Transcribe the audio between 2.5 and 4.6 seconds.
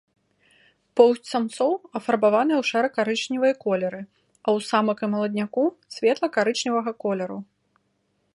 ў шэра-карычневыя колеры, а ў